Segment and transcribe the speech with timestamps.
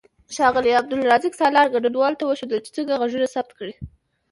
[0.35, 3.73] ښاغلي عبدالرزاق سالار ګډونوالو ته وښودل چې څنګه غږونه ثبت کړي.